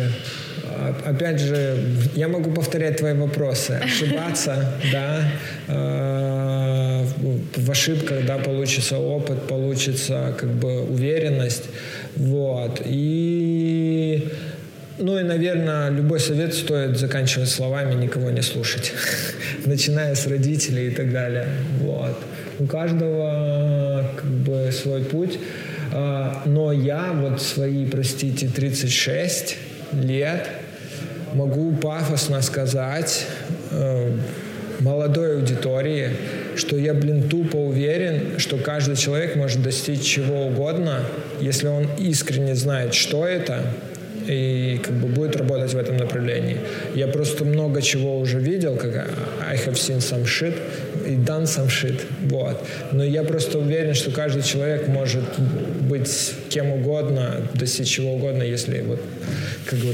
опять 1.05 1.39
же, 1.39 1.77
я 2.15 2.27
могу 2.27 2.51
повторять 2.51 2.97
твои 2.97 3.13
вопросы. 3.13 3.79
Ошибаться, 3.83 4.71
да, 4.91 5.31
э, 5.67 7.05
в 7.55 7.71
ошибках, 7.71 8.25
да, 8.25 8.37
получится 8.37 8.97
опыт, 8.97 9.47
получится 9.47 10.33
как 10.37 10.49
бы 10.49 10.81
уверенность, 10.81 11.65
вот. 12.15 12.81
И 12.85 14.29
ну 14.97 15.17
и, 15.17 15.23
наверное, 15.23 15.89
любой 15.89 16.19
совет 16.19 16.53
стоит 16.53 16.97
заканчивать 16.97 17.49
словами 17.49 17.95
«никого 17.95 18.31
не 18.31 18.41
слушать», 18.41 18.91
начиная 19.65 20.13
с 20.15 20.27
родителей 20.27 20.87
и 20.87 20.91
так 20.91 21.11
далее. 21.11 21.47
Вот. 21.79 22.17
У 22.59 22.65
каждого 22.65 24.11
как 24.17 24.29
бы 24.29 24.71
свой 24.73 25.03
путь. 25.03 25.39
А, 25.91 26.41
но 26.45 26.71
я 26.71 27.11
вот 27.13 27.41
свои, 27.41 27.85
простите, 27.85 28.47
36 28.47 29.57
лет 29.93 30.47
могу 31.33 31.75
пафосно 31.75 32.41
сказать 32.41 33.25
э, 33.71 34.11
молодой 34.79 35.37
аудитории, 35.37 36.09
что 36.55 36.77
я, 36.77 36.93
блин, 36.93 37.29
тупо 37.29 37.57
уверен, 37.57 38.39
что 38.39 38.57
каждый 38.57 38.95
человек 38.95 39.35
может 39.35 39.61
достичь 39.61 40.01
чего 40.01 40.47
угодно, 40.47 41.01
если 41.39 41.67
он 41.67 41.87
искренне 41.97 42.55
знает, 42.55 42.93
что 42.93 43.25
это, 43.25 43.63
и 44.27 44.79
как 44.83 44.93
бы 44.93 45.07
будет 45.07 45.35
работать 45.35 45.73
в 45.73 45.77
этом 45.77 45.97
направлении. 45.97 46.57
Я 46.93 47.07
просто 47.07 47.45
много 47.45 47.81
чего 47.81 48.19
уже 48.19 48.39
видел, 48.39 48.75
как 48.75 49.09
I 49.47 49.55
have 49.55 49.73
seen 49.73 49.97
some 49.97 50.25
shit 50.25 50.55
и 51.09 51.13
done 51.15 51.43
some 51.43 51.67
shit, 51.67 51.99
вот. 52.29 52.63
Но 52.91 53.03
я 53.03 53.23
просто 53.23 53.57
уверен, 53.57 53.93
что 53.95 54.11
каждый 54.11 54.43
человек 54.43 54.87
может 54.87 55.23
быть 55.81 56.33
кем 56.49 56.71
угодно, 56.71 57.41
достичь 57.53 57.89
чего 57.89 58.13
угодно, 58.13 58.43
если 58.43 58.81
вот 58.81 59.01
как 59.65 59.79
бы 59.79 59.93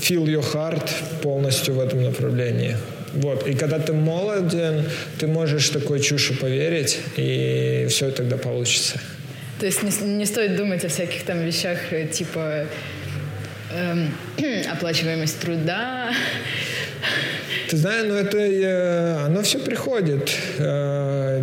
feel 0.00 0.24
your 0.26 0.44
heart 0.54 0.88
полностью 1.22 1.74
в 1.74 1.80
этом 1.80 2.02
направлении. 2.02 2.76
Вот. 3.14 3.46
И 3.46 3.54
когда 3.54 3.78
ты 3.78 3.92
молоден, 3.92 4.84
ты 5.18 5.26
можешь 5.26 5.68
такой 5.68 6.00
чуши 6.00 6.34
поверить, 6.34 7.00
и 7.16 7.86
все 7.88 8.10
тогда 8.10 8.36
получится. 8.36 9.00
То 9.60 9.66
есть 9.66 9.82
не, 9.82 10.06
не 10.06 10.26
стоит 10.26 10.56
думать 10.56 10.84
о 10.84 10.88
всяких 10.88 11.22
там 11.22 11.40
вещах 11.40 11.78
э, 11.92 12.06
типа 12.08 12.66
эм, 13.72 14.10
оплачиваемость 14.72 15.38
труда. 15.40 16.12
Ты 17.68 17.76
знаешь, 17.76 18.06
ну 18.08 18.14
это 18.14 18.38
э, 18.38 19.26
оно 19.26 19.42
все 19.42 19.58
приходит. 19.58 20.30
Э, 20.58 21.40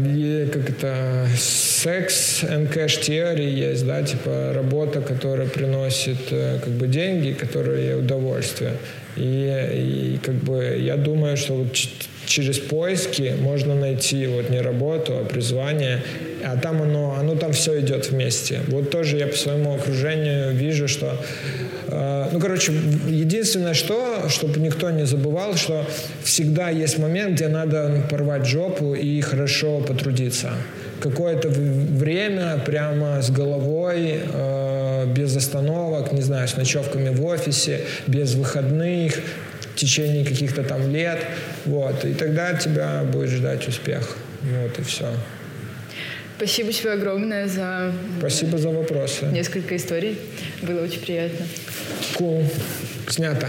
как 0.52 0.70
это 0.70 1.28
секс 1.38 2.44
and 2.44 2.72
cash 2.74 3.02
theory 3.02 3.46
есть, 3.46 3.86
да, 3.86 4.04
типа 4.04 4.52
работа, 4.54 5.02
которая 5.02 5.48
приносит 5.48 6.32
э, 6.32 6.60
как 6.64 6.74
бы 6.74 6.88
деньги, 6.88 7.34
которые 7.34 7.96
удовольствие. 7.96 8.74
И, 9.16 10.16
и 10.16 10.20
как 10.24 10.36
бы 10.36 10.78
я 10.80 10.98
думаю, 10.98 11.38
что 11.38 11.56
вот 11.56 11.76
через 12.26 12.60
поиски 12.60 13.36
можно 13.40 13.76
найти 13.76 14.28
вот 14.28 14.50
не 14.50 14.62
работу, 14.62 15.18
а 15.18 15.26
призвание, 15.26 16.02
а 16.44 16.58
там 16.58 16.82
оно, 16.82 17.16
оно 17.20 17.36
там 17.36 17.54
все 17.54 17.80
идет 17.80 18.10
вместе. 18.10 18.62
Вот 18.68 18.90
тоже 18.90 19.18
я 19.18 19.28
по 19.28 19.36
своему 19.36 19.76
окружению 19.76 20.54
вижу, 20.54 20.88
что, 20.88 21.18
э, 21.88 22.30
ну, 22.32 22.40
короче, 22.40 22.74
единственное, 23.08 23.74
что, 23.74 24.28
чтобы 24.30 24.60
никто 24.60 24.90
не 24.92 25.06
забывал, 25.06 25.56
что 25.56 25.86
всегда 26.24 26.70
есть 26.70 26.98
момент, 26.98 27.36
где 27.36 27.48
надо 27.48 28.04
порвать 28.10 28.46
жопу 28.46 28.94
и 28.94 29.22
хорошо 29.22 29.80
потрудиться. 29.80 30.52
Какое-то 31.00 31.50
время 31.50 32.62
прямо 32.66 33.22
с 33.22 33.32
головой, 33.32 34.20
э, 34.22 35.06
без 35.08 35.36
остановок, 35.36 36.12
не 36.12 36.22
знаю, 36.22 36.48
с 36.48 36.56
ночевками 36.56 37.10
в 37.10 37.26
офисе, 37.26 37.82
без 38.08 38.36
выходных, 38.36 39.20
течение 39.82 40.24
каких-то 40.24 40.64
там 40.64 40.94
лет, 40.94 41.20
вот, 41.66 42.06
и 42.06 42.14
тогда 42.14 42.54
тебя 42.54 43.04
будет 43.04 43.30
ждать 43.30 43.68
успех, 43.68 44.18
вот, 44.42 44.80
и 44.80 44.84
все. 44.84 45.12
Спасибо 46.38 46.72
тебе 46.74 46.94
огромное 46.94 47.48
за... 47.48 47.94
Спасибо 48.20 48.58
за 48.58 48.70
вопросы. 48.70 49.26
Несколько 49.26 49.76
историй. 49.76 50.18
Было 50.64 50.84
очень 50.84 51.00
приятно. 51.00 51.46
Cool. 52.16 52.44
Снято. 53.08 53.48